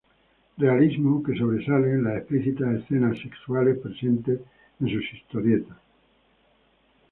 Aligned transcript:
Realismo 0.57 1.21
que 1.21 1.35
sobresale 1.37 1.91
en 1.91 2.03
las 2.05 2.15
explícitas 2.17 2.73
escenas 2.73 3.19
sexuales 3.19 3.77
presentes 3.77 4.39
en 4.79 4.87
sus 4.89 5.05
historietas. 5.13 5.77